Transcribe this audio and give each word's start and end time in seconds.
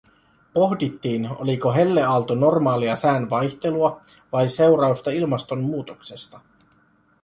Pohdittiin 0.53 1.29
oliko 1.31 1.73
helleaalto 1.73 2.35
normaalia 2.35 2.95
sään 2.95 3.29
vaihtelua 3.29 4.01
vai 4.31 4.47
seurausta 4.49 5.11
ilmastonmuutoksesta. 5.11 6.39